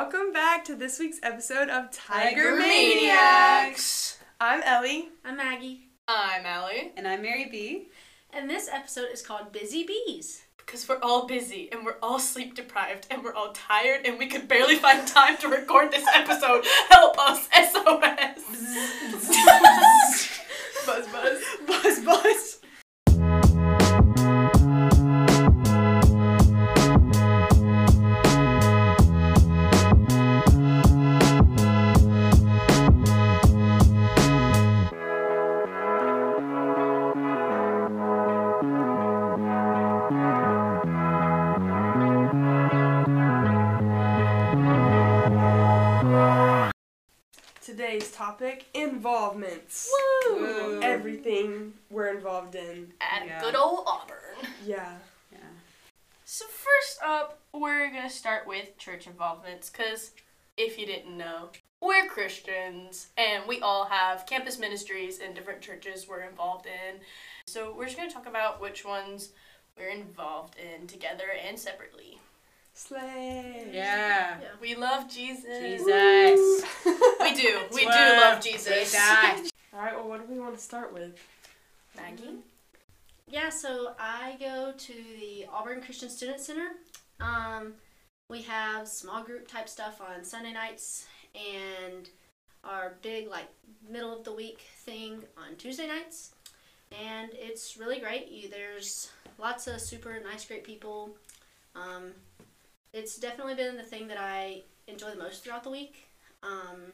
[0.00, 4.16] welcome back to this week's episode of Tiger, Tiger Maniacs.
[4.40, 5.08] I'm Ellie.
[5.24, 6.92] I'm Maggie, I'm Allie.
[6.96, 7.88] And I'm Mary B.
[8.32, 10.42] and this episode is called Busy Bees.
[10.56, 14.28] Because we're all busy and we're all sleep deprived and we're all tired and we
[14.28, 16.64] could barely find time to record this episode.
[16.90, 18.44] Help us, SOS.
[20.86, 21.42] Buzz buzz.
[21.66, 22.57] Buzz buzz.
[48.38, 49.90] Topic involvements.
[50.26, 50.80] Woo.
[50.82, 52.92] Everything we're involved in.
[53.00, 53.40] At Yeah.
[53.40, 54.36] good old Auburn.
[54.64, 54.98] Yeah.
[55.32, 55.38] Yeah.
[56.24, 60.12] So first up, we're gonna start with church involvements, cause
[60.56, 66.06] if you didn't know, we're Christians and we all have campus ministries and different churches
[66.08, 67.00] we're involved in.
[67.46, 69.30] So we're just gonna talk about which ones
[69.76, 72.20] we're involved in together and separately.
[72.78, 73.66] Slay.
[73.72, 74.36] Yeah.
[74.60, 75.44] We love Jesus.
[75.44, 76.64] Jesus.
[77.20, 77.58] We do.
[77.72, 78.92] We do love Jesus.
[78.92, 79.50] Jesus.
[79.74, 79.96] All right.
[79.96, 81.18] Well, what do we want to start with?
[81.96, 82.36] Maggie.
[83.28, 86.68] Yeah, so I go to the Auburn Christian Student Center.
[87.18, 87.72] Um,
[88.30, 92.08] we have small group type stuff on Sunday nights and
[92.62, 93.48] our big like
[93.90, 96.30] middle of the week thing on Tuesday nights.
[96.92, 98.30] And it's really great.
[98.30, 101.10] You, there's lots of super nice, great people.
[101.74, 102.12] Um,
[102.92, 106.06] it's definitely been the thing that I enjoy the most throughout the week.
[106.42, 106.92] Um,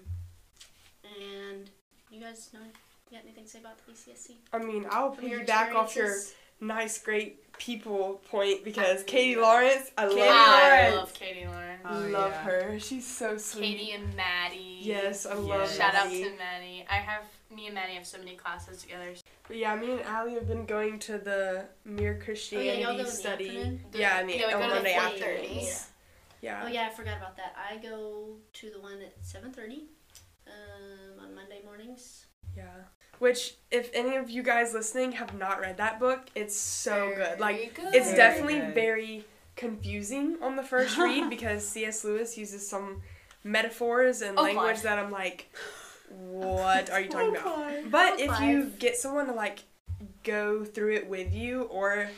[1.21, 1.71] and
[2.11, 2.61] you guys know,
[3.11, 4.33] you got anything to say about the ACSC?
[4.53, 6.17] I mean, I'll From your piggyback off your
[6.61, 10.97] nice, great people point because Katie Lawrence, I Katie love I Lawrence.
[10.97, 11.79] love Katie Lauren.
[11.85, 12.43] Oh, love yeah.
[12.45, 12.79] her.
[12.81, 13.77] She's so sweet.
[13.79, 14.79] Katie and Maddie.
[14.81, 15.77] Yes, I love Yes.
[15.77, 16.85] Shout out to Maddie.
[16.91, 19.13] I have me and Maddie have so many classes together.
[19.47, 22.97] But yeah, me and Allie have been going to the Mere Oh, yeah, Christianity y'all
[22.97, 25.87] go in the yeah, in the, Yeah, we on go to the Monday afternoons.
[26.41, 26.63] Yeah.
[26.65, 27.55] Oh yeah, I forgot about that.
[27.71, 29.85] I go to the one at seven thirty,
[30.47, 32.27] um, on Monday mornings.
[32.57, 32.65] Yeah.
[33.19, 37.39] Which, if any of you guys listening have not read that book, it's so good.
[37.41, 37.95] Like, good.
[37.95, 38.75] it's Very definitely good.
[38.75, 39.25] very
[39.57, 42.05] confusing on the first read because C.S.
[42.05, 43.03] Lewis uses some
[43.45, 44.83] metaphors and Oh, language Clive.
[44.83, 45.53] that I'm like,
[46.17, 47.91] what are you talking about?
[47.91, 49.61] But if you get someone to like
[50.23, 52.09] go through it with you, or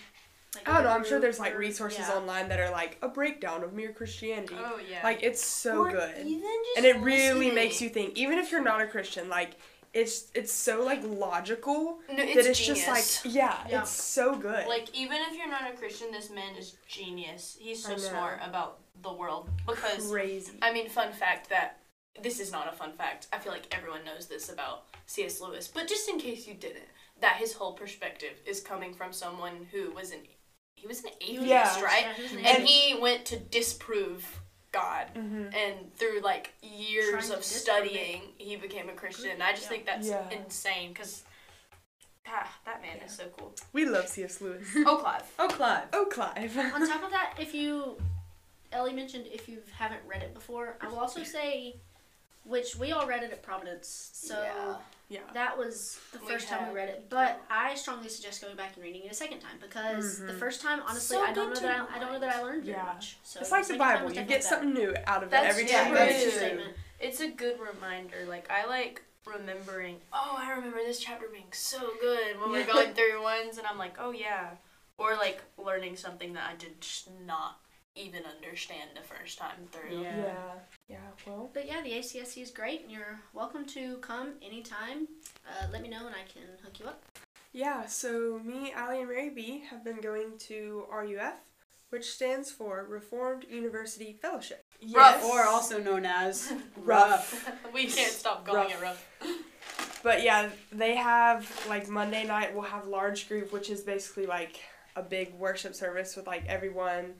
[0.55, 2.15] Like I don't know, I'm sure there's like resources yeah.
[2.15, 4.57] online that are like a breakdown of mere Christianity.
[4.59, 5.01] Oh yeah.
[5.05, 6.15] Like it's so Or good.
[6.17, 7.55] and it really listening.
[7.55, 9.53] makes you think even if you're not a christian like
[9.93, 12.84] it's it's so like logical No, that it's it's genius.
[12.87, 13.81] just like yeah, Yeah.
[13.81, 17.57] it's so good Like even if you're not a Christian, this man is genius.
[17.59, 21.78] He's so smart about the world because crazy I mean, fun fact that
[22.22, 23.27] this is not a fun fact.
[23.32, 25.41] I feel like everyone knows this about C.S.
[25.41, 26.88] Lewis, but just in case you didn't,
[27.21, 30.21] that his whole perspective is coming from someone who was an
[30.75, 31.81] he was an atheist, Yeah.
[31.82, 32.06] right?
[32.06, 34.41] Yeah, he And he went to disprove
[34.72, 35.06] God.
[35.15, 37.60] hmm And through like years Trying of disprove it.
[37.62, 39.41] studying, he became a Christian.
[39.41, 39.69] I just Yeah.
[39.69, 40.28] think that's Yeah.
[40.31, 41.25] insane because
[42.27, 43.54] ah, that man is so cool.
[43.72, 45.22] we love cs lewis Oh, Clive.
[45.38, 45.88] Oh, Clive.
[45.93, 47.97] oh clive On top of that, if you,
[48.72, 51.77] Ellie mentioned if you haven't read it before, I will also say,
[52.47, 54.77] which we all read it at Providence, so Yeah.
[55.09, 57.07] yeah that was the We first time we read it.
[57.09, 60.39] But I strongly suggest going back and reading it a second time because the Mhm.
[60.39, 62.65] first time, honestly, So I don't know that I, I don't know that I learned
[62.65, 62.84] very Yeah.
[62.84, 63.17] much.
[63.25, 65.49] So it's like the second time bible you get something new out of That's it
[65.51, 65.73] every true.
[65.77, 66.39] time you read That's a it true.
[66.39, 66.77] statement.
[66.99, 68.25] It's a good reminder.
[68.27, 70.01] Like I like remembering.
[70.13, 73.77] Oh, I remember this chapter being so good when we're going through ones, and I'm
[73.78, 74.51] like, oh yeah,
[74.99, 77.59] or like learning something that I did just not
[77.97, 80.03] even understand the first time through.
[80.03, 80.17] Yeah.
[80.17, 80.53] yeah
[80.89, 80.97] yeah
[81.27, 85.09] well But yeah, the ACSC is great, and you're welcome to come anytime.
[85.49, 87.03] Uh, let me know, and I can hook you up.
[87.53, 91.34] yeah so me Allie, and mary b have been going to ruf
[91.91, 95.25] which stands for reformed university fellowship Rough.
[95.25, 97.51] Or also known as Rough.
[97.72, 99.03] we can't stop calling it rough.
[100.03, 104.60] But yeah, they have like Monday night we'll have large group, which is basically like
[104.95, 107.15] a big worship service with like everyone.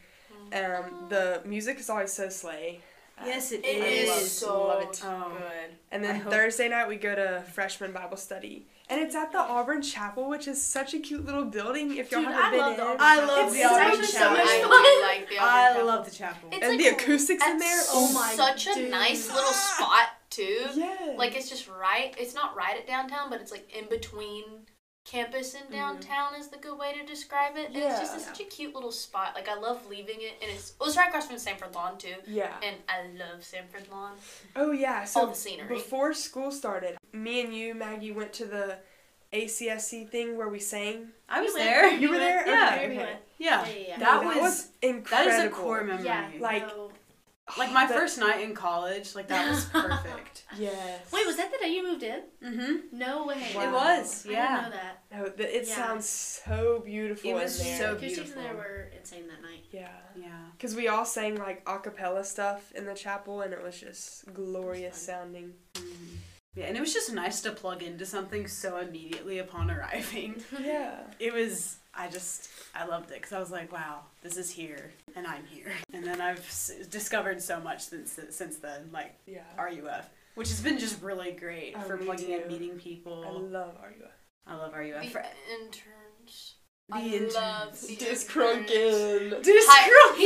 [0.52, 2.80] Um, the music is always so slay.
[3.18, 5.00] Uh, Yes, it It I love- so love it.
[5.04, 5.32] Oh.
[5.38, 5.76] good.
[5.90, 9.32] And I then hope- Thursday night we go to freshman Bible study, and it's at
[9.32, 11.96] the Auburn Chapel, which is such a cute little building.
[11.96, 14.06] If y'all Dude, haven't I been love in, the I love It's the Auburn actually
[14.06, 14.70] so much Chapel.
[14.72, 16.48] I really like the I Auburn love the chapel.
[16.52, 17.82] It's and like the acoustics in there.
[17.88, 18.90] Oh my such a dude.
[18.90, 20.66] nice little spot too.
[20.74, 21.14] yeah.
[21.16, 22.14] Like it's just right.
[22.18, 24.44] It's not right at downtown, but it's like in between
[25.06, 25.73] campus in mm-hmm.
[25.73, 27.69] downtown is the good way to describe it.
[27.69, 29.32] And it's just a, such a cute little spot.
[29.35, 32.14] Like I love leaving it, and it's well, it's right across from Samford Lawn too.
[32.26, 32.53] Yeah.
[32.62, 34.12] And I love Samford Lawn.
[34.56, 35.05] Oh yeah.
[35.05, 35.69] So All the scenery.
[35.69, 38.79] before school started, me and you, Maggie, went to the
[39.32, 41.08] ACSC thing where we sang.
[41.29, 41.70] I was We went.
[41.70, 41.93] there.
[41.93, 42.47] You were there?
[42.47, 42.75] Yeah.
[42.75, 43.17] Okay, We Yeah.
[43.38, 43.99] Yeah, yeah, yeah.
[43.99, 45.31] That, that was, was incredible.
[45.31, 46.05] that is a core memory.
[46.05, 46.85] Yeah, Like- no.
[47.58, 50.44] Like my The- first night in college, like that was perfect.
[50.58, 51.12] Yes.
[51.12, 52.22] Wait, was that the day you moved in?
[52.43, 52.75] mm-hmm.
[52.98, 53.52] No way.
[53.54, 53.62] Wow.
[53.69, 54.44] It was, Yeah.
[54.44, 55.02] I didn't know that.
[55.12, 55.75] No, the, it Yeah.
[55.75, 57.78] sounds so beautiful It was in there.
[57.78, 59.64] so Acoustics in there were insane that night.
[59.70, 59.88] yeah.
[60.16, 60.26] Yeah.
[60.52, 64.32] Because we all sang like a cappella stuff in the chapel, and it was just
[64.32, 65.14] glorious fun.
[65.16, 65.52] sounding.
[65.75, 66.16] Mhm.
[66.54, 70.43] Yeah, and it was just nice to plug into something so immediately upon arriving.
[70.58, 71.00] Yeah.
[71.20, 74.93] It was, I just, I loved it because I was like, wow, this is here
[75.14, 75.72] and I'm here.
[75.93, 79.43] And then I've s- discovered so much since since then, like Yeah.
[79.58, 82.43] RUF, which has been just really great Oh, for plugging too.
[82.43, 83.25] in, meeting people.
[83.26, 84.10] I love RUF.
[84.46, 85.02] I love RUF.
[85.02, 85.25] The For-
[85.60, 86.54] interns.
[86.88, 87.34] The I interns.
[87.34, 88.25] love the interns.
[88.25, 89.43] Discrunkin.
[89.44, 90.16] Hi-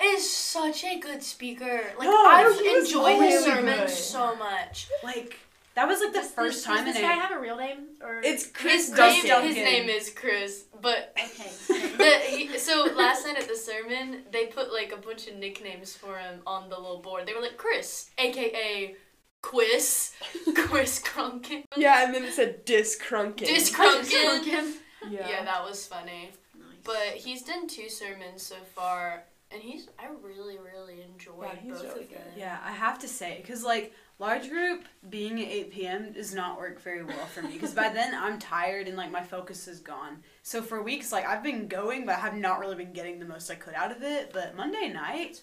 [0.00, 1.82] he is such a good speaker.
[1.98, 4.88] Like No, I've he was enjoyed his really sermons so much.
[5.04, 5.38] like
[5.78, 7.38] that was like the Does first this, time does in this guy a have a
[7.40, 9.28] real name or It's Chris His Duncan.
[9.28, 11.50] name, his name is Chris, but okay?
[11.96, 15.94] the, he, so last night at the sermon, they put like a bunch of nicknames
[15.94, 17.26] for him on the little board.
[17.26, 18.96] They were like Chris, aka
[19.40, 20.12] Quiz,
[20.56, 21.62] Chris Crunkin.
[21.76, 23.46] Yeah, and then it said Discrunkin.
[23.46, 24.10] Discrunkin.
[24.44, 24.74] Duncan.
[25.08, 25.28] Yeah.
[25.28, 26.32] Yeah, that was funny.
[26.56, 26.64] Nice.
[26.82, 29.22] But he's done two sermons so far,
[29.52, 32.18] and he's I really really enjoyed Yeah, he's both really of them.
[32.34, 32.38] good.
[32.40, 36.12] Yeah, I have to say, because like large group being at 8 p.m.
[36.12, 39.22] does not work very well for me because by then I'm tired and like my
[39.22, 40.18] focus is gone.
[40.42, 43.24] So for weeks, like I've been going, but I have not really been getting the
[43.26, 44.30] most I could out of it.
[44.32, 45.40] But Monday night,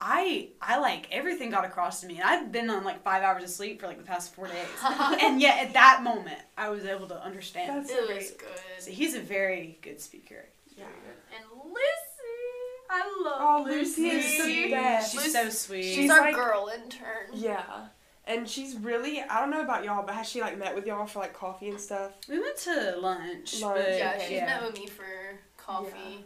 [0.00, 3.42] I I like everything got across to me, and I've been on like five hours
[3.42, 4.66] of sleep for like the past four days,
[5.22, 7.70] and yet at that moment I was able to understand.
[7.84, 8.38] That's It so was great.
[8.38, 8.82] good.
[8.82, 10.44] So he's a very good speaker.
[10.76, 10.84] Yeah.
[11.36, 14.70] And Lucy, I love Oh, Lucy is the Lucy.
[14.70, 15.12] best.
[15.12, 15.82] She's Lucy- so sweet.
[15.84, 17.28] She's, She's our like- girl intern.
[17.32, 17.62] Yeah.
[18.26, 21.06] And she's really, I don't know about y'all, but has she like met with y'all
[21.06, 22.12] for like coffee and stuff?
[22.28, 23.60] we went to lunch.
[23.60, 24.26] Lunch, but, Yeah, Okay.
[24.28, 25.04] she's met with me for
[25.58, 26.24] coffee.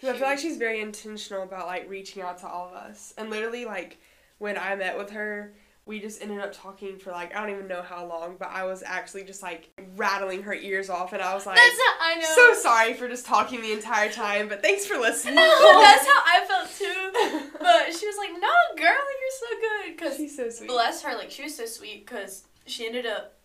[0.00, 3.12] 'Cause I feel like she's very intentional about like reaching out to all of us.
[3.18, 3.98] And literally, like,
[4.38, 5.54] when I met with her,
[5.88, 8.64] we just ended up talking for like, I don't even know how long, but I
[8.64, 11.14] was actually just like rattling her ears off.
[11.14, 12.26] And I was like, That's how I know.
[12.34, 15.34] so sorry for just talking the entire time, but thanks for listening.
[15.36, 17.50] That's how I felt too.
[17.58, 20.68] But she was like, "No, girl, you're so good." Cause She's so sweet.
[20.68, 22.06] bless her, like she was so sweet.
[22.06, 23.38] Cause she ended up,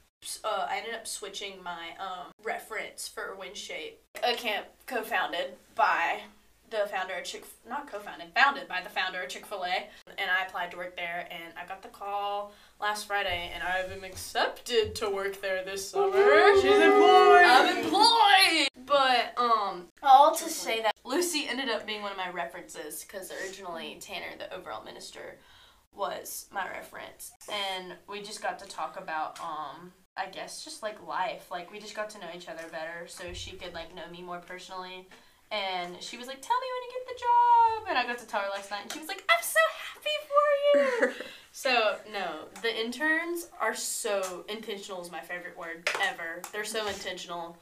[0.44, 6.20] uh, I ended up switching my um reference for WinShape, a camp co-founded by
[6.74, 10.30] the founder of Chick, not co-founded, founded by the founder of Chick Fil A, and
[10.30, 14.04] I applied to work there, and I got the call last Friday, and I've been
[14.04, 16.56] accepted to work there this summer.
[16.56, 17.46] She's employed.
[17.46, 18.68] I'm employed.
[18.86, 23.32] But um, all to say that Lucy ended up being one of my references because
[23.32, 25.38] originally Tanner, the overall minister,
[25.96, 29.94] was my reference, and we just got to talk about um.
[30.16, 33.34] I guess just like life, like we just got to know each other better, so
[33.34, 35.08] she could like know me more personally.
[35.54, 38.26] And she was like, "Tell me when you get the job," and I got to
[38.28, 39.60] tell her last night, and she was like, "I'm so
[39.94, 46.42] happy for you." So no, the interns are so intentional is my favorite word ever.
[46.52, 47.56] They're so intentional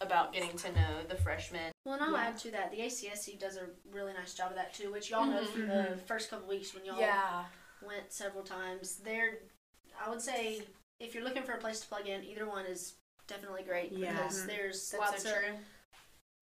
[0.00, 1.70] about getting to know the freshmen.
[1.84, 2.28] Well, and I'll Yeah.
[2.28, 5.26] add to that, the ACSC does a really nice job of that too, which y'all
[5.26, 5.46] know Mhm.
[5.52, 7.44] from the first couple weeks when y'all yeah.
[7.82, 8.96] went several times.
[9.04, 9.40] They're,
[10.00, 10.62] I would say,
[10.98, 12.94] if you're looking for a place to plug in, either one is
[13.26, 14.12] definitely great Yeah.
[14.14, 14.46] because Mhm.
[14.46, 15.58] there's That's lots so of.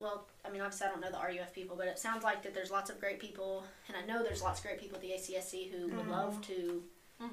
[0.05, 0.11] True.
[0.11, 2.55] Well, I mean, obviously, I don't know the RUF people, but it sounds like that
[2.55, 5.13] there's lots of great people, and I know there's lots of great people at the
[5.13, 6.11] ACSC who would Mhm.
[6.11, 6.85] love to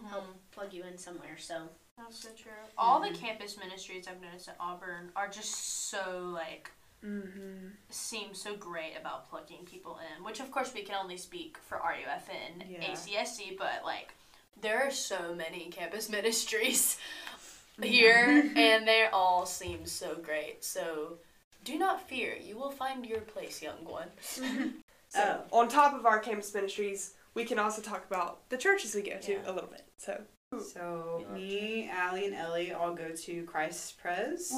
[0.09, 0.51] help Mhm.
[0.51, 1.37] plug you in somewhere.
[1.37, 2.53] So That's so true.
[2.77, 3.15] All the Mhm.
[3.15, 5.53] campus ministries I've noticed at Auburn are just
[5.89, 6.71] so like
[7.03, 7.69] mm-hmm.
[7.89, 10.23] seem so great about plugging people in.
[10.23, 12.91] Which of course we can only speak for RUF and Yeah.
[12.91, 14.13] ACSC, but like
[14.57, 16.97] there are so many campus ministries
[17.81, 20.63] here and they all seem so great.
[20.63, 21.19] So
[21.63, 24.10] do not fear, you will find your place, young one.
[25.13, 29.01] So, on top of our campus ministries, we can also talk about the churches we
[29.01, 29.39] go to Yeah.
[29.46, 29.84] a little bit.
[29.98, 30.22] So,
[30.74, 34.53] So me, Allie, and Ellie all go to Christ Pres.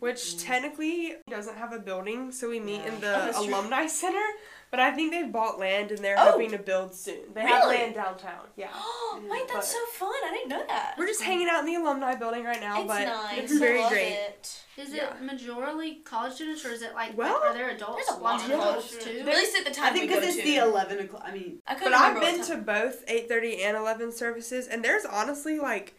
[0.00, 0.44] which Mm.
[0.44, 2.86] technically doesn't have a building, so we meet Yeah.
[2.88, 3.54] in Oh, the that's true.
[3.54, 4.26] alumni center.
[4.74, 6.32] But I think they've bought land and they're Oh.
[6.32, 7.32] hoping to build soon.
[7.32, 7.76] They have Really?
[7.76, 8.48] land downtown.
[8.56, 8.70] Yeah.
[8.74, 10.12] Oh, wait, that's so fun.
[10.24, 10.96] I didn't know that.
[10.98, 13.38] We're just hanging out in the alumni building right now, it's but nice.
[13.38, 14.12] it's very I love great.
[14.14, 14.60] It.
[14.76, 15.10] is Yeah.
[15.14, 18.04] it majorly college students or is it like, Well, like are there adults?
[18.04, 19.00] There's a lot of of adults too.
[19.00, 19.28] students.
[19.28, 20.42] At least at the time I think because it's to.
[20.42, 21.22] the 11 o'clock.
[21.24, 25.60] I mean, I But I've been to both 8:30 and 11 services, and there's honestly
[25.60, 25.94] like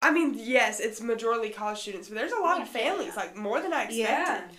[0.00, 2.80] I mean, yes, it's majority college students, but there's a lot of Yeah.
[2.84, 4.56] families, like more than I expected.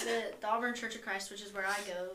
[0.00, 2.08] The, the Auburn Church of Christ, which is where I go,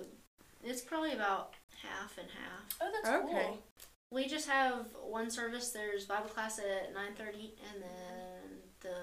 [0.63, 1.53] it's probably about
[1.83, 2.77] half and half.
[2.81, 3.45] Oh, that's Okay.
[3.47, 3.63] cool.
[4.11, 5.69] We just have one service.
[5.69, 8.95] There's Bible class at nine thirty, and then the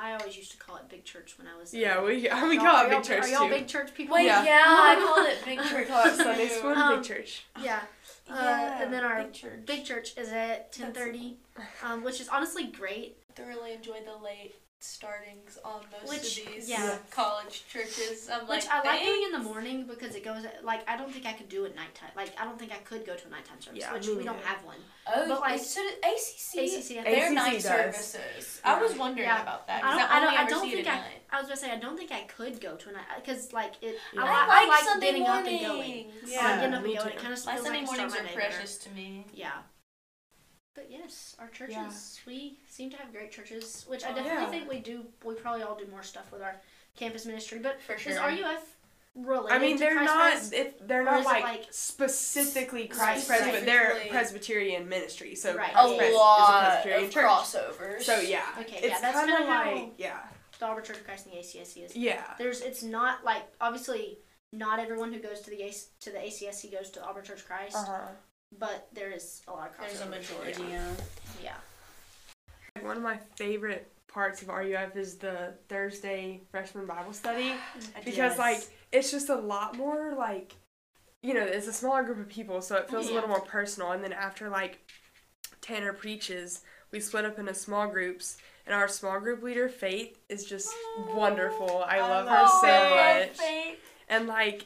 [0.00, 1.80] I always used to call it big church when I was there.
[1.80, 2.46] Yeah, we we Y'all- call
[2.76, 3.54] are it y'all- big church Are y'all too.
[3.54, 4.14] big church people?
[4.14, 4.44] Wait, Yeah.
[4.44, 5.88] yeah, I called it Big we Church.
[5.88, 7.44] call it Sunday school and Um, big church.
[7.60, 7.80] Yeah.
[8.30, 9.66] Uh, Yeah, and then our Big Church.
[9.66, 11.38] big church is at ten thirty,
[11.82, 13.16] um, which is honestly great.
[13.34, 16.96] thoroughly enjoy the late startings on most Which- of these yeah.
[17.10, 18.28] college churches.
[18.32, 21.12] I'm Which like, I like doing in the morning because it goes like I don't
[21.12, 22.10] think I could do it nighttime.
[22.16, 24.36] Like I don't think I could go to a nighttime service, Yeah, which we don't
[24.36, 24.46] mm-hmm.
[24.46, 24.76] have one.
[25.12, 26.58] Oh, But, like, so did ACC.
[26.58, 27.64] ACC, I Their night does.
[27.64, 28.60] services.
[28.64, 29.42] I was wondering Yeah.
[29.42, 29.82] about that.
[29.82, 31.56] I 'cause don't- I don't- only I don't see think at I- I was gonna
[31.60, 33.96] say I don't think I could go to a night because like it.
[34.12, 34.22] Yeah.
[34.22, 36.12] I, I li- like, like Sunday getting up and going.
[36.26, 37.10] Yeah, like, getting up me and going.
[37.12, 37.16] too.
[37.18, 38.48] It kind of My feels Sunday like mornings are my day better.
[38.50, 39.26] precious to me.
[39.32, 39.52] Yeah.
[40.74, 41.92] But yes, our churches, Yeah.
[42.32, 44.50] we seem to have great churches, which I Oh, definitely yeah.
[44.50, 45.06] think we do.
[45.24, 46.60] We probably all do more stuff with our
[46.96, 47.58] campus ministry.
[47.58, 48.12] But For sure.
[48.12, 48.76] is RUF
[49.16, 50.30] related I mean, they're Christ not.
[50.32, 50.52] Friends?
[50.52, 53.66] If they're not like, like, specifically Christ Presbyterian, specifically-
[54.04, 55.34] they're Presbyterian ministry.
[55.34, 55.72] So Right.
[55.74, 57.24] A Pres lot Presbyterian of church.
[57.24, 58.02] crossovers.
[58.02, 60.28] So yeah, Okay, it's yeah, that's kind of like yeah,
[60.60, 61.96] the Auburn Church of Christ and the ACSC is.
[61.96, 64.18] yeah, There's, it's not like obviously
[64.52, 67.46] not everyone who goes to the AC, to the ACSC goes to Auburn Church of
[67.46, 68.08] Christ, uh huh.
[68.58, 69.88] But there is a lot of crossover.
[69.88, 70.62] There's a majority.
[70.70, 70.90] Yeah.
[71.42, 72.82] yeah.
[72.82, 77.52] One of my favorite parts of RUF is the Thursday freshman Bible study
[78.04, 78.38] because Yes.
[78.38, 78.60] like
[78.92, 80.54] it's just a lot more like
[81.22, 83.92] you know it's a smaller group of people so it feels a little more personal
[83.92, 84.78] and then after like
[85.60, 90.44] Tanner preaches we split up into small groups and our small group leader Faith is
[90.46, 93.78] just oh, wonderful I, love her Oh, so much Faith.
[94.08, 94.64] and like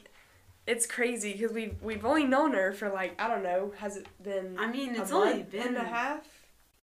[0.67, 4.07] it's crazy because we we've only known her for like I don't know has it
[4.21, 6.25] been I mean, a it's only month been and a half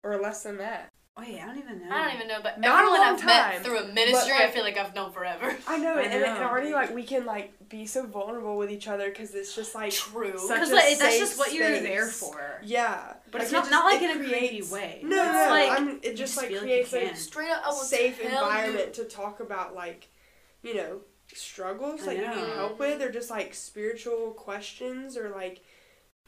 [0.03, 1.95] or less than that oh, Wait, I don't even know.
[1.95, 4.33] I don't even know, but Not a everyone long I've met time, through a ministry,
[4.33, 5.55] like- I feel like I've known forever.
[5.67, 8.71] I know, I and, and, and already like we can like be so vulnerable with
[8.71, 10.33] each other because it's just like True.
[10.33, 11.83] Because like, that's just what you're space.
[11.83, 12.61] there for.
[12.65, 15.01] yeah, But it's not just- not like it in a creates- creepy way.
[15.03, 17.17] No, it's no, like I'm, it you just like creates like a.
[17.17, 20.09] Straight up, I safe tell you- environment to talk about like,
[20.63, 21.01] you know,
[21.35, 25.63] struggles I like you need help with, or just like spiritual questions, or like,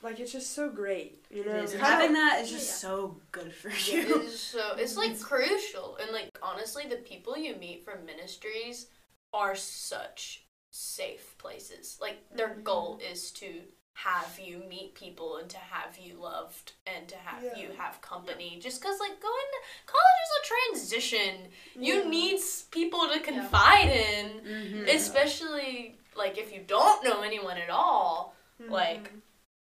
[0.02, 1.52] like it's just so great, you know.
[1.52, 1.74] It is.
[1.74, 2.88] Having that is just Yeah.
[2.90, 4.20] so good for you.
[4.20, 8.86] is so it's like crucial and like honestly the people you meet from ministries
[9.32, 11.98] are such safe places.
[12.00, 12.64] Like their Mhm.
[12.64, 13.62] goal is to
[13.94, 17.56] have you meet people and to have you loved and to have Yeah.
[17.56, 18.58] you have company.
[18.60, 21.52] Just cuz like going to college is a transition.
[21.74, 22.08] You Yeah.
[22.08, 24.88] need people to confide in, Mm-hmm.
[24.88, 28.34] especially like if you don't know anyone at all.
[28.60, 28.70] Mhm.
[28.70, 29.10] like,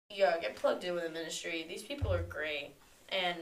[0.09, 1.63] yeah, get plugged in with a ministry.
[1.67, 2.75] These people are great,
[3.09, 3.37] and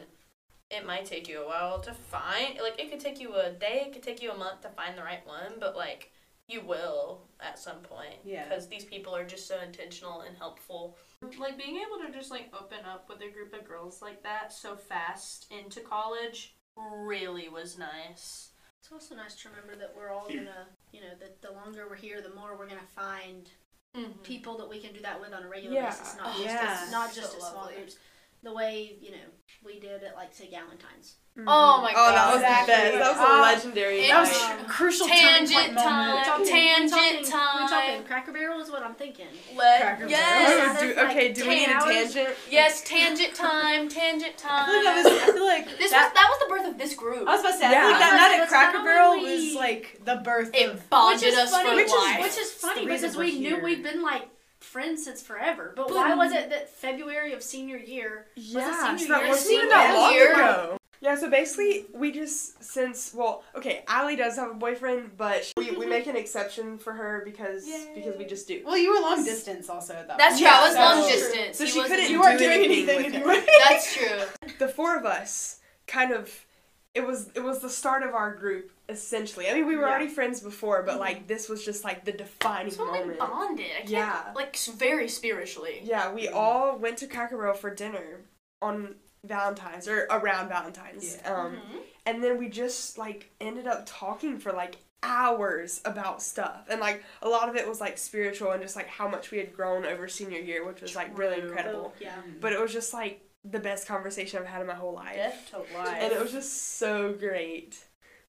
[0.70, 2.60] it might take you a while to find.
[2.62, 4.96] Like, it could take you a day, it could take you a month to find
[4.98, 6.12] the right one, but like,
[6.50, 8.16] you will at some point.
[8.24, 8.48] Yeah.
[8.48, 10.98] Because these people are just so intentional and helpful.
[11.38, 14.52] Like being able to just like open up with a group of girls like that
[14.52, 18.50] so fast into college really was nice.
[18.82, 21.96] It's also nice to remember that we're all gonna, you know, that the longer we're
[21.98, 23.50] here, the more we're gonna find
[23.98, 24.20] Mm-hmm.
[24.22, 25.90] people that we can do that with on a regular Yeah.
[25.90, 26.84] basis, not Oh, just yeah.
[26.86, 27.76] at, not So just at small lovely.
[27.78, 27.96] groups.
[28.44, 29.18] The way you know
[29.66, 31.16] we did at like say Galentine's.
[31.38, 31.44] Mhm.
[31.48, 32.34] Oh my Oh, that God.
[32.34, 32.68] was the best.
[32.68, 34.00] That was a legendary.
[34.00, 34.66] it That was.
[34.66, 35.88] A crucial tangent point moment.
[35.88, 36.26] time.
[36.26, 37.62] Talking, Tangent we're talking, time.
[37.64, 39.28] We're talking Cracker Barrel is what I'm thinking.
[39.56, 40.48] Let Cracker yes.
[40.50, 40.76] Barrel.
[40.76, 42.14] Oh, do, Like okay, do we need a 10 hours?
[42.14, 42.36] tangent?
[42.50, 44.70] Yes, tangent time, tangent time.
[44.70, 44.84] I time.
[44.84, 45.22] feel like that was.
[45.22, 46.04] I feel like this that.
[46.06, 47.28] was that was the birth of this group.
[47.28, 47.66] I was about to say.
[47.68, 50.16] I feel like that That's- night at that's Cracker not Barrel only- was like the
[50.18, 50.90] birth it of.
[50.90, 52.22] bonded which is us funny, for which is, life.
[52.22, 54.28] which is funny because we're knew we've been like
[54.60, 55.74] friends since forever.
[55.76, 58.28] But But- why was it that February of senior year?
[58.36, 59.30] Yeah, senior so that year?
[59.30, 60.34] wasn't even Senior that long year?
[60.34, 60.80] ago.
[61.02, 65.72] Yeah, so basically, we just since well, okay, Allie does have a boyfriend, but we,
[65.72, 65.90] we mm-hmm.
[65.90, 68.62] make an exception for her because because we just do.
[68.66, 70.18] Well, you were long distance also at that.
[70.18, 70.52] That's point.
[70.52, 70.58] true.
[70.58, 71.18] I was that's long true.
[71.18, 71.58] distance.
[71.58, 73.60] So He she couldn't You weren't do doing anything anything with anyway.
[73.70, 74.50] That's true.
[74.60, 76.46] The four of us kind of
[76.94, 79.50] it was it was the start of our group essentially.
[79.50, 79.90] I mean, we were Yeah.
[79.90, 83.20] already friends before, but like this was just like the defining That's when we moment.
[83.20, 83.66] bonded.
[83.72, 84.32] I can't, Yeah.
[84.36, 85.82] Like very spiritually.
[85.84, 88.22] Yeah, we all went to Cracker Barrel for dinner
[88.62, 91.18] on Valentine's or around Valentine's.
[91.22, 91.34] Yeah.
[91.36, 91.82] Um, Mhm.
[92.06, 97.02] and then we just like ended up talking for like hours about stuff and like
[97.22, 99.86] a lot of it was like spiritual and just like how much we had grown
[99.86, 101.48] over senior year which was like really True.
[101.48, 102.16] incredible yeah.
[102.42, 105.48] but it was just like the best conversation i've had in my whole life Death
[105.52, 105.98] to life.
[106.02, 107.78] and it was just so great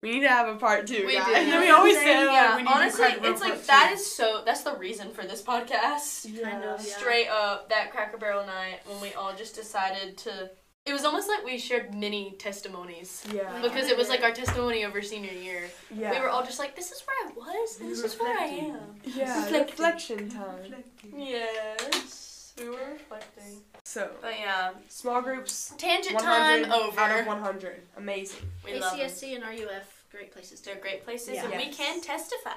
[0.03, 1.27] we need to have a part two We guys.
[1.27, 1.35] do.
[1.35, 3.67] And then we always Same, say, like, yeah, we need honestly, crack it's like part
[3.67, 3.95] that two.
[4.01, 4.43] is so.
[4.47, 6.27] That's the reason for this podcast.
[6.31, 6.51] yeah.
[6.51, 6.97] Kind of, yeah.
[6.97, 10.51] Straight up, that Cracker Barrel night when we all just decided to
[10.87, 13.61] it was almost like we shared mini testimonies Yeah.
[13.61, 15.69] because it was like our testimony over senior year.
[15.95, 16.11] yeah.
[16.11, 18.39] We were all just like, this is where I was and this were is where
[18.39, 18.79] I am.
[19.05, 19.67] yeah, Reflecting.
[19.71, 20.75] reflection time.
[21.15, 22.30] Yes,
[22.61, 23.63] we were reflecting.
[23.85, 27.01] So, But yeah, small groups, tangent time over.
[27.01, 27.83] out of 100.
[27.97, 28.51] Amazing.
[28.65, 29.01] we love them.
[29.01, 31.45] ACSC and RUF, great places to They're great places, Yeah.
[31.47, 31.77] and we Yes.
[31.77, 32.51] can testify.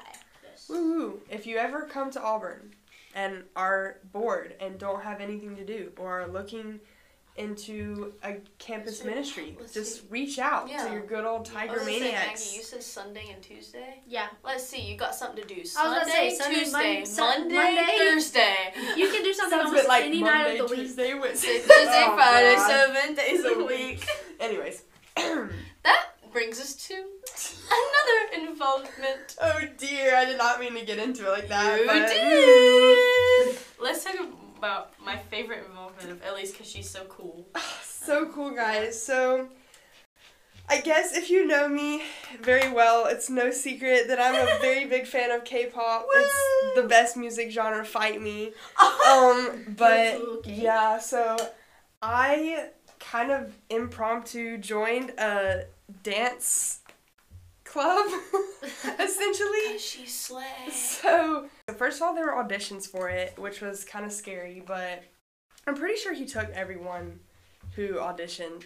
[0.43, 0.67] Yes.
[0.69, 1.21] Woo woo.
[1.29, 2.75] If you ever come to Auburn
[3.15, 6.79] and are bored and don't have anything to do or are looking
[7.35, 10.07] into a campus Let's ministry, just see.
[10.09, 10.85] reach out Yeah.
[10.87, 12.45] to your good old I Tiger was gonna say, Maniacs.
[12.45, 14.01] Maggie, you said Sunday and Tuesday.
[14.07, 15.65] Yeah, Let's see, you got something to do.
[15.65, 17.95] Sunday, Sunday, Tuesday, Mon- Monday, Monday.
[17.97, 18.73] Thursday.
[18.95, 20.85] you can do something Sounds almost like any Monday, night of the week.
[20.87, 21.57] Tuesday, Wednesday.
[21.59, 22.67] Thursday, Oh, Friday, God.
[22.69, 24.05] seven days a week.
[24.39, 24.83] Anyways.
[25.83, 29.35] That brings us to another involvement.
[29.41, 31.79] oh dear, I did not mean to get into it like that.
[31.79, 33.57] you but- did.
[33.81, 34.15] Let's talk
[34.63, 37.45] about my favorite involvement of Ellie's because she's so cool.
[37.83, 39.01] So cool, guys.
[39.01, 39.47] So,
[40.67, 42.01] I guess if you know me
[42.41, 46.05] very well, it's no secret that I'm a very big fan of K-pop.
[46.13, 47.85] It's the best music genre.
[47.85, 48.51] Fight me.
[49.07, 50.53] Um, but Okay.
[50.63, 51.37] yeah, so
[52.01, 52.67] I
[52.99, 55.63] kind of impromptu joined a
[56.03, 56.79] dance
[57.73, 58.07] club,
[58.99, 59.79] essentially.
[59.79, 60.69] she's slay.
[60.71, 65.03] So, first of all, there were auditions for it, which was kind of scary, but
[65.65, 67.19] I'm pretty sure he took everyone
[67.75, 68.63] who auditioned.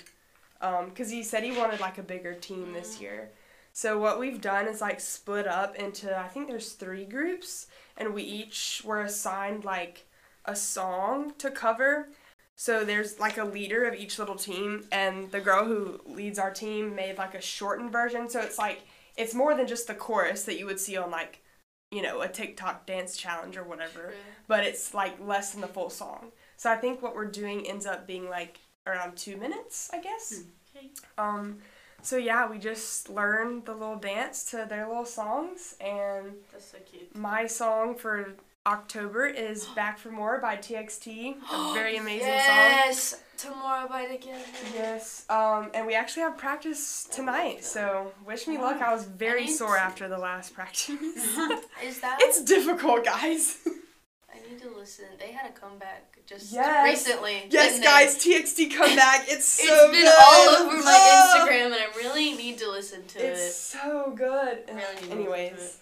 [0.59, 3.01] Um, because he said he wanted like a bigger team this mm.
[3.01, 3.29] year.
[3.73, 8.13] So, what we've done is like split up into, I think there's three groups, and
[8.13, 10.05] we each were assigned like
[10.45, 12.09] a song to cover.
[12.55, 16.51] So, there's like a leader of each little team, and the girl who leads our
[16.51, 18.27] team made like a shortened version.
[18.27, 18.81] So, it's like,
[19.17, 21.41] it's more than just the chorus that you would see on like
[21.91, 24.13] you know, a TikTok dance challenge or whatever,
[24.47, 26.31] but it's like less than the full song.
[26.57, 30.43] So I think what we're doing ends up being like around two minutes, I guess.
[30.75, 30.89] Okay.
[31.17, 31.59] Um,
[32.01, 36.77] so yeah, we just learn the little dance to their little songs, and That's so
[36.91, 37.15] cute.
[37.15, 38.33] my song for
[38.65, 42.33] October is "Back for More" by TXT, a very amazing song.
[42.35, 43.21] yes.
[43.37, 44.39] Tomorrow by together.
[44.73, 48.81] Yes, um, and we actually have practice tonight, so wish me luck.
[48.81, 50.89] I was very need sore to- after the last practice.
[51.83, 52.17] Is that?
[52.21, 53.59] it's difficult, guys.
[54.33, 55.05] I need to listen.
[55.19, 56.83] They had a comeback just Yes.
[56.83, 57.43] recently.
[57.49, 57.85] Yes, didn't they?
[57.85, 59.21] guys, TXT comeback.
[59.27, 60.13] It's It's so been good.
[60.19, 63.51] all over my Oh, Instagram, and I really need to listen to It's it.
[63.53, 64.63] so good.
[64.67, 65.77] Really need to to Anyways,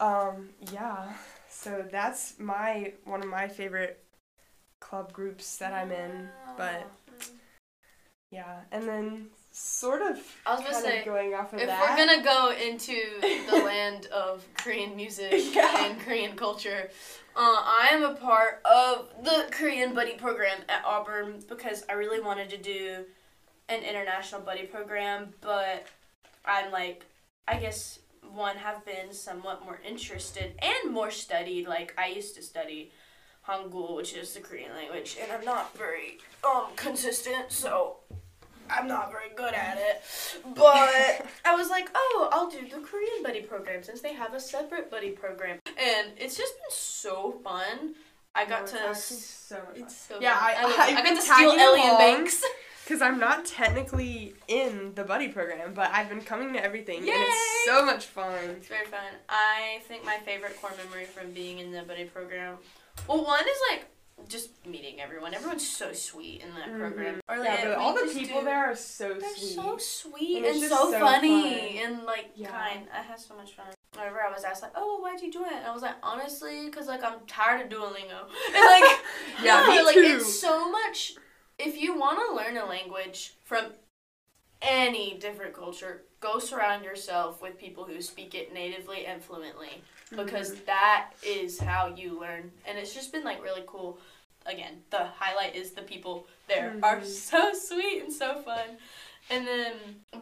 [0.00, 1.12] um, yeah.
[1.48, 4.01] So that's my one of my favorite
[4.82, 6.28] club groups that I'm in.
[6.56, 6.90] But
[8.30, 11.80] yeah, and then sort of I was gonna say, going off of if that.
[11.80, 12.96] we're gonna go into
[13.50, 15.84] the land of Korean music Yeah.
[15.86, 16.90] and Korean culture,
[17.36, 22.20] uh, I am a part of the Korean Buddy Program at Auburn because I really
[22.20, 23.04] wanted to do
[23.68, 25.86] an international buddy program, but
[26.44, 27.06] I'm like,
[27.46, 27.98] I guess
[28.34, 31.66] one have been somewhat more interested and more studied.
[31.68, 32.90] Like I used to study
[33.48, 37.96] Hangul, which is the Korean language, and I'm not very um consistent, so
[38.70, 40.02] I'm not very good at it.
[40.54, 44.40] But I was like, oh, I'll do the Korean buddy program since they have a
[44.40, 47.94] separate buddy program, and it's just been so fun.
[48.34, 48.94] I got Oh, to.
[48.94, 49.58] so.
[49.74, 50.48] It's so Yeah, fun.
[50.48, 51.80] I- I've I got been to steal Ellie.
[51.98, 52.42] Banks.
[52.84, 57.08] Because I'm not technically in the buddy program, but I've been coming to everything, and
[57.08, 58.34] it's so much fun.
[58.56, 59.04] It's very fun.
[59.28, 62.56] I think my favorite core memory from being in the buddy program,
[63.08, 63.86] well, one is like
[64.28, 65.34] just meeting everyone.
[65.34, 67.20] Everyone's so sweet in that program.
[67.28, 67.44] Or, Mm-hmm.
[67.44, 69.54] Yeah, like, but all the people do- there are so They're sweet.
[69.54, 71.92] so sweet And and, so, so funny fun.
[71.92, 72.50] and like Yeah.
[72.50, 72.86] kind.
[72.94, 73.66] I had so much fun.
[73.96, 76.66] Whenever I was asked like, "Oh, why'd you join it?" And I was like, "Honestly,
[76.66, 78.20] because like I'm tired of Duolingo."
[78.54, 79.00] And like,
[79.42, 80.00] Yeah, no, me like too.
[80.20, 81.14] it's so much.
[81.58, 83.66] If you want to learn a language from
[84.62, 90.50] any different culture, go surround yourself with people who speak it natively and fluently because
[90.52, 90.64] Mm-hmm.
[90.66, 92.50] that is how you learn.
[92.66, 93.98] And it's just been like really cool.
[94.46, 97.04] Again, the highlight is the people there are Mhm.
[97.30, 98.76] so sweet and so fun.
[99.30, 99.72] And then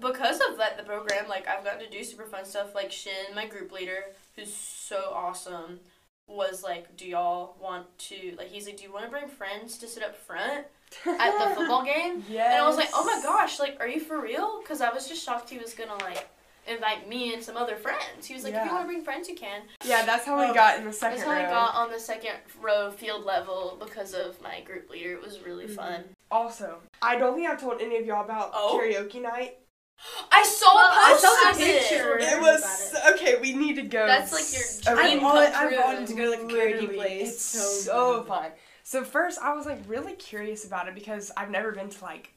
[0.01, 2.75] because of that, the program, like I've gotten to do super fun stuff.
[2.75, 4.05] Like Shin, my group leader,
[4.37, 5.81] who's so awesome,
[6.29, 9.79] was like, "Do y'all want to like?" He's like, "Do you want to bring friends
[9.79, 10.67] to sit up front
[11.07, 12.53] at the football game?" Yes.
[12.55, 15.09] And I was like, "Oh my gosh, like, are you for real?" Because I was
[15.09, 16.29] just shocked he was gonna like
[16.67, 18.27] invite me and some other friends.
[18.27, 18.67] He was like, "If Yeah.
[18.67, 20.93] you want to bring friends, you can." Yeah, that's how we Oh, got in the
[20.93, 24.91] second That's how I got on the second row field level because of my group
[24.91, 25.13] leader.
[25.15, 25.75] It was really Mhm.
[25.77, 26.05] fun.
[26.31, 28.79] Also, I don't think I've told any of y'all about Oh?
[28.81, 29.57] karaoke night.
[30.31, 31.81] I saw Well, a I post saw the it.
[31.81, 32.19] picture.
[32.19, 33.37] It heard was about okay.
[33.41, 34.07] We need to go.
[34.07, 36.95] That's like your dream I've, come always, I've wanted to go to like a karaoke
[36.95, 37.29] place.
[37.35, 37.61] It's so
[37.93, 38.29] so bad.
[38.29, 38.53] fun.
[38.91, 42.33] So first, I was like really curious about it because I've never been to like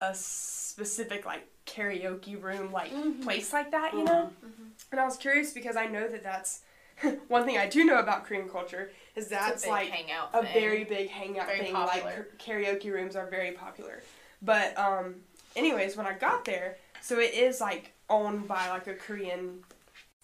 [0.00, 3.24] a specific like karaoke room like Mhm.
[3.24, 4.30] place like that, you know.
[4.40, 4.70] Mhm.
[4.92, 6.60] And I was curious because I know that that's
[7.26, 10.52] one thing I do know about Korean culture is that's like hangout a thing.
[10.52, 11.72] very big hangout Very thing.
[11.72, 12.28] popular.
[12.30, 14.00] Like karaoke rooms are very popular.
[14.40, 15.16] But um,
[15.56, 19.64] anyways, when I got there, so it is like owned by like a Korean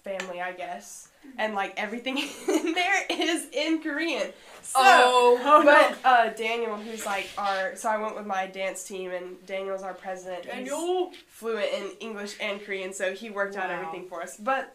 [0.05, 4.33] family, I guess, and like everything in there is in Korean.
[4.63, 5.65] So, oh, Oh
[6.03, 9.83] but uh, Daniel, who's like our, so I went with my dance team, and Daniel's
[9.83, 10.45] our president.
[10.45, 11.11] He's Daniel.
[11.27, 14.37] fluent in English and Korean, so he worked out everything for us.
[14.37, 14.75] But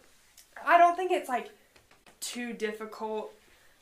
[0.66, 1.50] I don't think it's like
[2.20, 3.34] too difficult.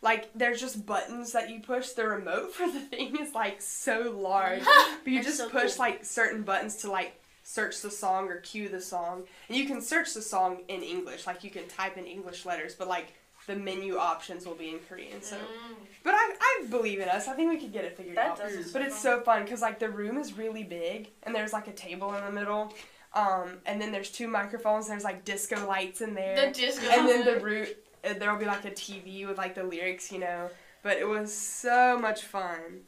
[0.02, 1.90] Like there's just buttons that you push.
[1.90, 5.74] The remote for the thing is like so large, but you That's just so push
[5.76, 5.86] cool.
[5.86, 9.80] like certain buttons to like search the song or cue the song, and you can
[9.80, 11.28] search the song in English.
[11.28, 13.14] Like you can type in English letters, but like
[13.46, 15.22] the menu options will be in Korean.
[15.22, 15.38] So,
[16.04, 17.28] but I I believe in us.
[17.28, 18.38] I think we could get it figured That out.
[18.40, 18.74] does.
[18.74, 21.74] But it's so fun because like the room is really big and there's like a
[21.74, 22.74] table in the middle,
[23.14, 24.88] um, and then there's two microphones.
[24.88, 26.88] There's like disco lights in there, the disco.
[26.90, 30.18] and then the root uh, there'll be like a TV with like the lyrics, you
[30.20, 30.50] know.
[30.82, 32.82] But it was so much fun.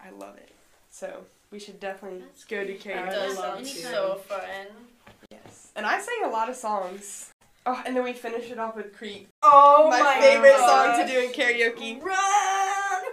[0.00, 0.52] I love it.
[0.90, 2.80] So we should definitely That's go to great.
[2.80, 3.04] karaoke.
[3.06, 3.72] That does love sound to.
[3.82, 4.40] so fun.
[5.30, 7.30] Yes, and I sang a lot of songs.
[7.64, 9.28] Oh, and then we finish it off with Creep.
[9.42, 12.02] Oh my, my favorite song to do in karaoke.
[12.02, 13.04] Run,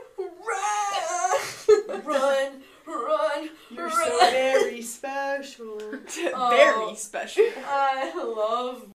[1.87, 2.51] run, run,
[2.87, 3.95] run, You're run.
[3.95, 5.77] so very special.
[6.33, 6.49] Oh.
[6.49, 7.45] Very special.
[7.67, 8.87] I love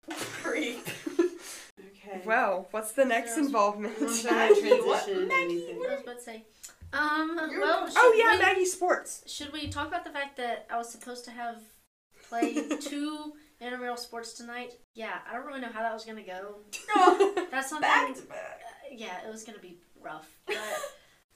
[0.42, 0.86] creep.
[1.18, 2.20] Okay.
[2.24, 3.46] Well, what's the next Girls.
[3.46, 3.94] involvement?
[4.00, 5.04] I'm trying to Maggie, what?
[5.04, 5.76] transition Maggie, anything.
[5.88, 6.44] I was about to say.
[6.92, 7.36] Um.
[7.36, 7.88] Well.
[7.96, 9.22] Oh yeah, we, Maggie Sports.
[9.26, 11.60] Should we talk about the fact that I was supposed to have
[12.28, 14.72] played two intramural sports tonight?
[14.94, 16.56] Yeah, I don't really know how that was gonna go.
[17.50, 17.82] That's something.
[17.88, 18.60] Back to back.
[18.64, 20.28] uh, yeah, it was gonna be rough.
[20.46, 20.56] But,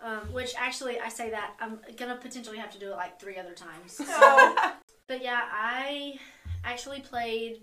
[0.01, 3.37] um, which actually, I say that I'm gonna potentially have to do it like three
[3.39, 3.93] other times.
[3.95, 4.05] So,
[5.09, 6.19] but yeah, I
[6.65, 7.63] actually played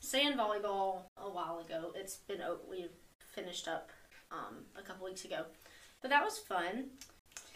[0.00, 1.92] sand volleyball a while ago.
[1.94, 2.86] It's been o- we
[3.34, 3.90] finished up
[4.30, 5.44] um, a couple weeks ago,
[6.00, 6.84] but that was fun.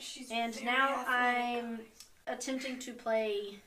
[0.00, 1.08] She's And now athletic.
[1.08, 1.80] I'm
[2.26, 3.58] attempting to play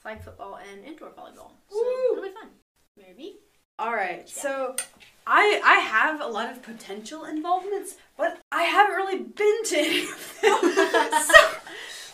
[0.00, 1.50] flag football and indoor volleyball.
[1.70, 2.12] So Woo!
[2.12, 2.48] it'll be fun.
[2.96, 3.36] Maybe.
[3.78, 4.76] All right, so
[5.26, 10.02] I I have a lot of potential involvements, but I haven't really been to any
[10.02, 10.60] of them.
[11.22, 11.34] so,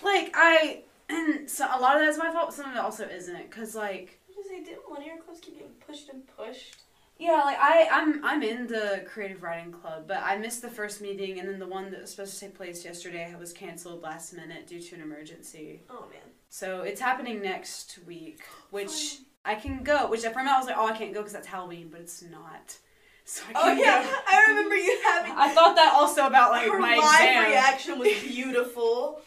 [0.03, 2.46] like I and so a lot of that's my fault.
[2.46, 4.64] but Some of it also isn't, cause like it?
[4.64, 6.76] Didn't one of your clubs keep getting pushed and pushed?
[7.20, 11.00] Yeah, like I I'm I'm in the creative writing club, but I missed the first
[11.02, 14.33] meeting, and then the one that was supposed to take place yesterday was canceled last
[14.33, 15.83] minute due to an emergency.
[15.90, 16.20] Oh man.
[16.48, 20.09] So it's happening next week, which I can go.
[20.09, 22.00] Which for a minute I was like, oh, I can't go because that's Halloween, but
[22.00, 22.76] it's not.
[23.26, 24.16] So I Oh yeah, go.
[24.26, 25.33] I remember you having.
[25.37, 27.44] I thought that also about like her my live exam.
[27.50, 29.20] reaction was beautiful.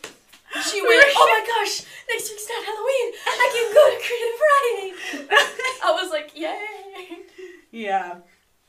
[0.69, 3.13] She went, "Oh my gosh, next week's not Halloween.
[3.25, 4.91] I can go to creative writing."
[5.85, 7.23] I was like, "Yay!"
[7.73, 8.17] Yeah,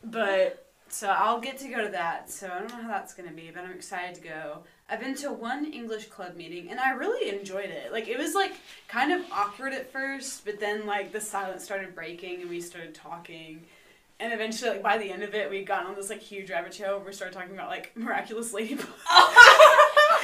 [0.02, 2.30] but so I'll get to go to that.
[2.30, 4.58] So I don't know how that's gonna be, but I'm excited to go.
[4.88, 7.92] I've been to one English club meeting and I really enjoyed it.
[7.92, 8.54] Like it was like
[8.88, 12.94] kind of awkward at first, but then like the silence started breaking and we started
[12.94, 13.66] talking.
[14.20, 16.72] And eventually, like by the end of it, we got on this like huge rabbit
[16.72, 18.86] trail where we started talking about like miraculous ladybug.
[19.10, 19.43] Oh,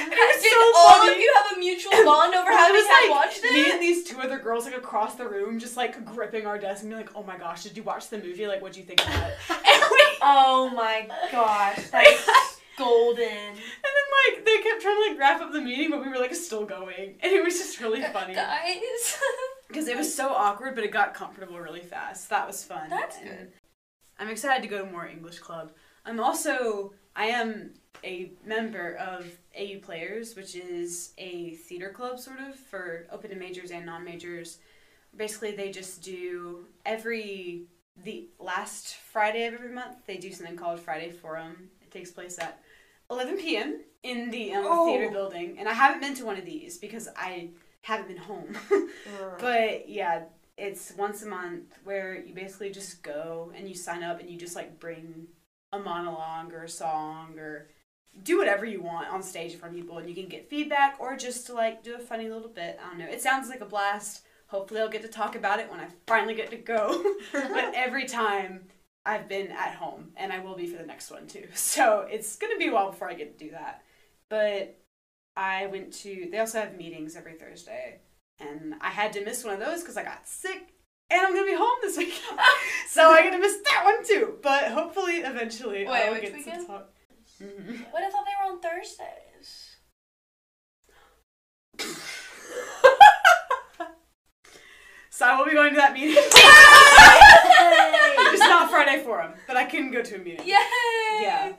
[0.41, 1.11] Did so all funny.
[1.13, 4.03] of you have a mutual bond over It having was like watched me and these
[4.03, 7.11] two other girls like across the room, just like gripping our desk and being like,
[7.15, 8.47] "Oh my gosh, did you watch the movie?
[8.47, 13.23] Like, what'd you think about it?" and we Oh my gosh, that's golden.
[13.27, 16.17] And then like they kept trying to like wrap up the meeting, but we were
[16.19, 19.17] like still going, and it was just really uh, funny Guys.
[19.67, 22.29] because it was so awkward, but it got comfortable really fast.
[22.29, 22.89] That was fun.
[22.89, 23.51] That's good.
[24.19, 25.71] I'm excited to go to more English club.
[26.05, 27.71] I'm also I am
[28.03, 29.25] a member of
[29.57, 34.03] AU Players, which is a theater club sort of for open to majors and non
[34.03, 34.59] majors.
[35.15, 37.63] Basically, they just do every
[38.03, 39.97] the last Friday of every month.
[40.07, 41.69] They do something called Friday Forum.
[41.81, 42.59] It takes place at
[43.11, 43.81] 11 p.m.
[44.03, 44.85] in the um, Oh.
[44.85, 47.49] theater building, and I haven't been to one of these because I
[47.81, 48.57] haven't been home.
[49.39, 50.23] But yeah,
[50.57, 54.37] it's once a month where you basically just go and you sign up and you
[54.37, 55.27] just like bring
[55.71, 57.67] a monologue or a song or
[58.23, 60.97] do whatever you want on stage in front of people and you can get feedback
[60.99, 62.77] or just to like do a funny little bit.
[62.83, 63.05] I don't know.
[63.07, 64.23] It sounds like a blast.
[64.47, 67.03] Hopefully I'll get to talk about it when I finally get to go.
[67.31, 68.65] but every time
[69.05, 71.47] I've been at home and I will be for the next one too.
[71.53, 73.83] So it's to be a while before I get to do that.
[74.29, 74.77] But
[75.37, 77.99] I went to they also have meetings every Thursday
[78.39, 80.73] and I had to miss one of those because I got sick,
[81.11, 82.39] and I'm gonna be home this weekend.
[82.87, 84.37] so I'm gonna miss that one too.
[84.41, 86.61] But hopefully, eventually, Wait, I'll get weekend?
[86.61, 86.89] some talk.
[87.41, 87.83] Mm-hmm.
[87.91, 89.77] What I thought they were on Thursdays.
[95.09, 96.15] so I will be going to that meeting.
[97.43, 100.45] It's not Friday Forum, but I couldn't go to a meeting.
[100.47, 100.55] Yay!
[101.21, 101.53] Yeah.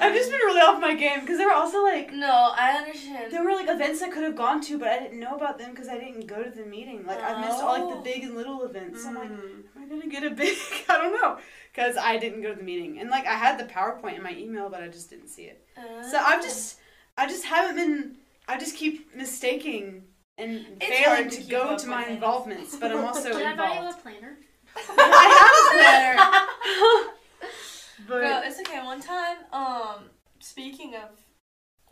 [0.00, 3.32] I've just been really off my game because there were also like no, I understand.
[3.32, 5.70] there were like events I could have gone to, but I didn't know about them
[5.70, 7.04] because I didn't go to the meeting.
[7.06, 7.94] Like I missed all like Oh.
[7.96, 9.02] the big and little events.
[9.02, 9.64] So I'm like, Mm.
[9.76, 10.56] am I gonna get a big?
[10.88, 11.38] I don't know
[11.72, 14.34] because I didn't go to the meeting and like I had the PowerPoint in my
[14.34, 15.64] email, but I just didn't see it.
[15.76, 16.24] So Oh.
[16.24, 16.78] I've just
[17.16, 18.16] I just haven't been.
[18.48, 20.02] I just keep mistaking
[20.42, 23.64] and It's failing to, to go to my involvements, but I'm also Did I buy
[23.66, 24.02] you a involved.
[24.02, 24.38] planner?
[24.76, 27.08] I have a planner.
[28.08, 28.82] but Bro, it's okay.
[28.82, 30.04] One time, um,
[30.40, 31.10] speaking of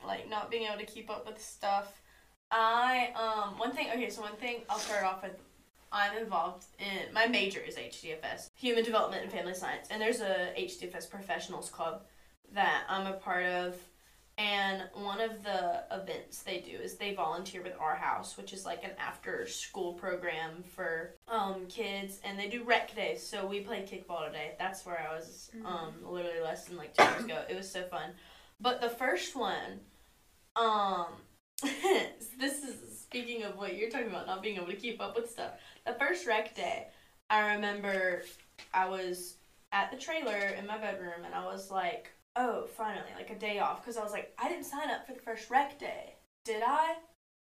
[0.06, 2.00] like not being able to keep up with stuff,
[2.50, 3.88] I um one thing.
[3.90, 5.36] Okay, so one thing I'll start off with.
[5.92, 10.52] I'm involved in my major is HDFS, Human Development and Family Science, and there's a
[10.56, 12.02] HDFS Professionals Club
[12.52, 13.74] that I'm a part of.
[14.40, 18.64] And one of the events they do is they volunteer with Our House, which is
[18.64, 23.22] like an after school program for um, kids, and they do rec days.
[23.22, 24.52] So we played kickball today.
[24.58, 27.42] That's where I was um, literally less than like two years ago.
[27.50, 28.12] It was so fun.
[28.58, 29.80] But the first one,
[30.56, 31.08] um,
[31.62, 35.30] this is speaking of what you're talking about, not being able to keep up with
[35.30, 35.50] stuff.
[35.84, 36.86] The first rec day,
[37.28, 38.22] I remember
[38.72, 39.34] I was
[39.70, 43.58] at the trailer in my bedroom, and I was like, oh, finally, like a day
[43.58, 46.14] off, because I was like, I didn't sign up for the first rec day,
[46.44, 46.94] did I?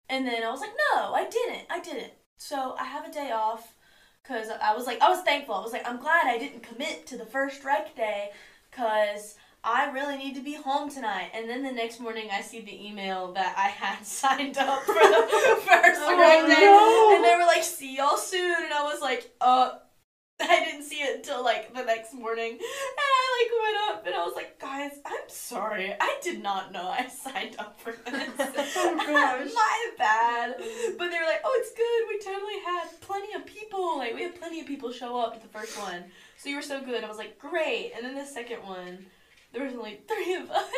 [0.09, 2.13] And then I was like, no, I didn't, I didn't.
[2.39, 3.75] So I have a day off,
[4.23, 5.55] because I was like, I was thankful.
[5.55, 8.31] I was like, I'm glad I didn't commit to the first rec day,
[8.71, 11.31] because I really need to be home tonight.
[11.35, 14.95] And then the next morning, I see the email that I had signed up for
[14.95, 14.99] the
[15.65, 16.61] first Oh, rec day.
[16.65, 17.15] no.
[17.17, 18.57] And they were like, see y'all soon.
[18.65, 19.71] And I was like, uh,
[20.41, 22.51] I didn't see it until like the next morning.
[22.53, 25.95] And I like went up and I was like, guys, I'm sorry.
[25.99, 28.31] I did not know I signed up for this.
[28.75, 28.95] Oh.
[29.55, 30.57] My bad.
[30.59, 30.99] Mm.
[30.99, 32.09] But they were like, oh, it's good.
[32.09, 33.99] We totally had plenty of people.
[33.99, 36.05] Like, we had plenty of people show up at the first one.
[36.37, 37.05] So you were so good.
[37.05, 37.93] I was like, great.
[37.95, 39.07] And then the second one,
[39.53, 40.65] there was only three of us.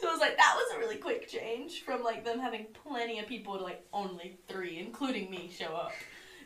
[0.00, 3.18] So I was like, that was a really quick change from like them having plenty
[3.18, 5.92] of people to like only three, including me, show up.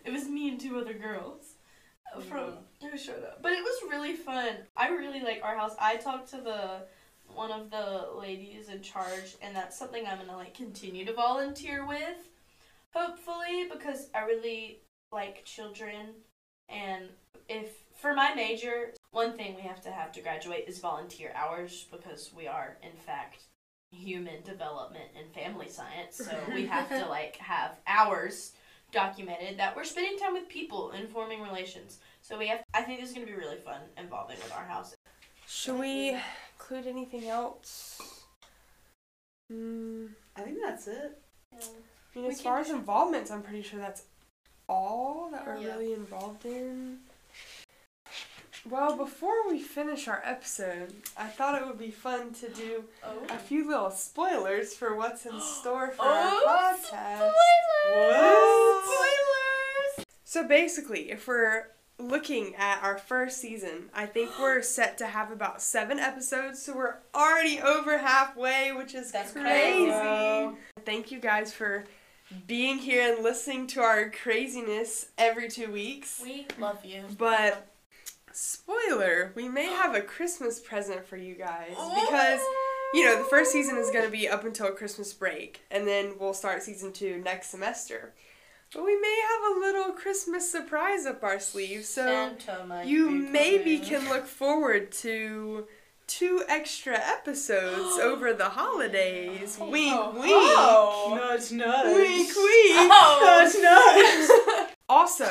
[0.05, 1.54] It was me and two other girls
[2.23, 3.43] from who showed up.
[3.43, 4.57] But it was really fun.
[4.77, 5.75] I really like our house.
[5.81, 6.83] I talked to the
[7.27, 11.87] one of the ladies in charge and that's something I'm gonna like continue to volunteer
[11.87, 12.29] with.
[12.95, 16.15] Hopefully, because I really like children
[16.69, 17.05] and
[17.49, 21.87] if for my major, one thing we have to have to graduate is volunteer hours
[21.91, 23.45] because we are in fact
[23.91, 26.17] human development and family science.
[26.17, 28.53] So we have to like have hours
[28.95, 31.99] documented that we're spending time with people and forming relations.
[32.23, 34.65] So we have I think this is going to be really fun involving with our
[34.65, 34.95] house.
[35.47, 36.17] Should we
[36.59, 38.01] include anything else?
[39.53, 41.21] Mm, I think that's it.
[41.53, 44.05] I mean, We as far as involvements, I'm pretty sure that's
[44.69, 45.75] all that we're Yeah.
[45.75, 47.01] really involved in.
[48.69, 53.19] Well, before we finish our episode, I thought it would be fun to do Oh.
[53.29, 57.33] a few little spoilers for what's in store for Oh, our podcast.
[57.85, 58.85] Spoilers!
[60.25, 61.67] So basically, if we're
[61.99, 66.75] looking at our first season, I think we're set to have about seven episodes, so
[66.75, 69.91] we're already over halfway, which is That's crazy.
[69.91, 70.57] crazy.
[70.87, 71.85] Thank you guys for
[72.47, 76.21] being here and listening to our craziness every two weeks.
[76.25, 77.05] We love you.
[77.19, 77.69] But
[78.35, 82.41] spoiler, we may have a Christmas present for you guys because
[82.93, 86.15] you know the first season is going to be up until Christmas break, and then
[86.19, 88.13] we'll start season two next semester.
[88.73, 92.33] But we may have a little Christmas surprise up our sleeve, so
[92.85, 95.67] you maybe can look forward to
[96.07, 99.57] two extra episodes over the holidays.
[99.61, 100.11] Wink, Oh.
[100.13, 100.25] wink.
[100.33, 101.15] Oh.
[101.17, 101.87] Nudge, nudge.
[101.95, 102.91] Wink, wink.
[102.91, 103.21] Oh.
[103.25, 104.29] Nudge, nudge.
[104.89, 105.27] Also,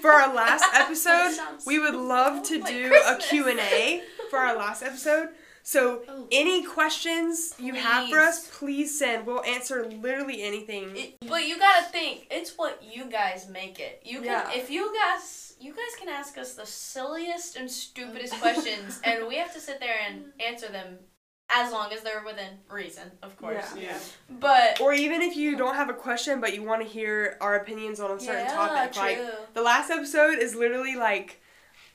[0.00, 1.32] for our last episode,
[1.66, 5.30] we would love to like do a Q&A for our last episode.
[5.62, 6.26] So, Oh.
[6.32, 9.26] any questions you have for us, please send.
[9.26, 10.96] We'll answer literally anything.
[10.96, 14.00] It, but you gotta think, it's what you guys make it.
[14.02, 14.50] You can, Yeah.
[14.52, 19.36] if you guys, you guys can ask us the silliest and stupidest questions, and we
[19.36, 21.00] have to sit there and answer them
[21.50, 23.64] as long as they're within reason, of course.
[23.76, 23.82] Yeah.
[23.82, 23.98] Yeah.
[24.40, 27.56] But Or even if you don't have a question but you want to hear our
[27.56, 28.92] opinions on a certain yeah, topic.
[28.92, 29.02] true.
[29.02, 31.40] Like the last episode is literally like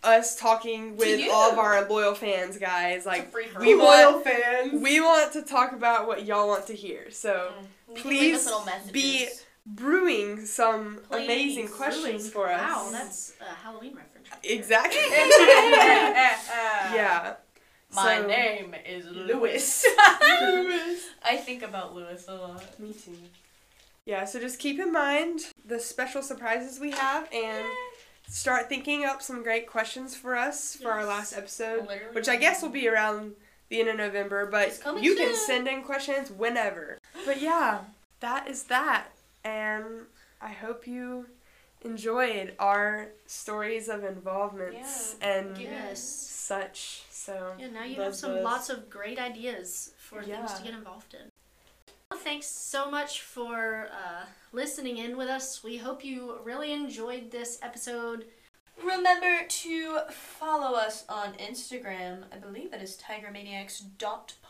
[0.03, 3.05] us talking with all of our loyal fans, guys.
[3.05, 3.79] Like we all.
[3.79, 4.81] want- Loyal fans.
[4.81, 7.09] we want to talk about what y'all want to hear.
[7.11, 7.95] So, mm.
[7.95, 9.27] You can leave us please be
[9.65, 11.25] brewing some Please.
[11.25, 12.59] amazing questions for us.
[12.59, 14.29] Wow, that's a Halloween reference.
[14.31, 14.39] right.
[14.43, 14.99] Exactly.
[16.95, 17.35] yeah.
[17.95, 19.85] My So- name is Lewis.
[20.41, 21.05] Lewis.
[21.23, 22.79] I think about Lewis a lot.
[22.79, 23.15] Me too.
[24.05, 27.65] Yeah, so just keep in mind the special surprises we have and
[28.27, 32.13] start thinking up some great questions for us for our last episode, Literally.
[32.15, 33.33] which I guess will be around
[33.69, 36.97] the end of November, but you can send in questions whenever.
[37.25, 37.79] But yeah,
[38.19, 39.07] that is that.
[39.45, 39.85] And
[40.41, 41.27] I hope you
[41.81, 46.01] enjoyed our stories of involvements and Yes.
[46.03, 47.03] such.
[47.25, 48.43] So Yeah, now you have some buzz.
[48.43, 51.29] lots of great ideas for things to get involved in.
[52.11, 55.63] Well, thanks so much for uh, listening in with us.
[55.63, 58.25] We hope you really enjoyed this episode.
[58.83, 62.23] Remember to follow us on Instagram.
[62.33, 62.97] I believe that is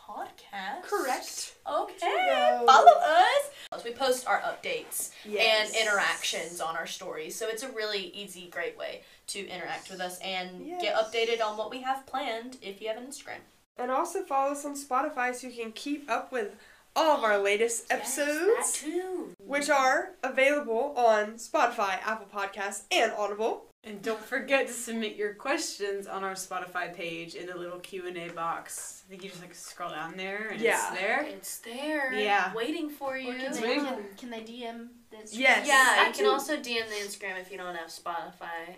[0.08, 0.82] tigermaniacs.podcast.
[0.82, 1.54] correct.
[1.70, 2.62] Okay.
[2.66, 3.84] Follow us.
[3.84, 5.72] We post our updates Yes.
[5.74, 7.36] and interactions on our stories.
[7.36, 11.56] So it's a really easy, great way to interact with us and get updated on
[11.56, 13.40] what we have planned if you have an Instagram.
[13.76, 16.54] And also follow us on Spotify so you can keep up with
[16.96, 19.30] all of our latest episodes, too.
[19.44, 23.66] which are available on Spotify, Apple Podcasts, and Audible.
[23.86, 28.06] And don't forget to submit your questions on our Spotify page in the little Q
[28.08, 29.02] and A box.
[29.06, 30.90] I think you just like scroll down there and Yeah.
[30.90, 31.22] it's there.
[31.24, 32.12] It's there.
[32.14, 32.54] Yeah.
[32.54, 33.32] Waiting for you.
[33.32, 35.36] Or can, they, can, can they DM this?
[35.36, 35.66] Yes.
[35.68, 36.30] Yeah, you can too.
[36.30, 38.76] also DM the Instagram if you don't have Spotify.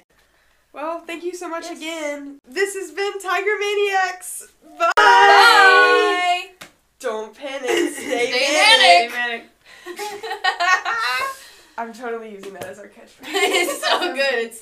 [0.73, 1.79] Well, thank you so much Yes.
[1.79, 2.38] again.
[2.47, 4.49] This has been Tiger Maniacs.
[4.77, 4.90] Bye.
[4.97, 6.49] Bye.
[6.99, 7.69] Don't panic.
[7.95, 9.12] Stay, Stay manic.
[9.12, 9.45] manic.
[11.79, 13.21] I'm totally using that as our catchphrase.
[13.25, 14.35] it's so good.
[14.35, 14.55] It's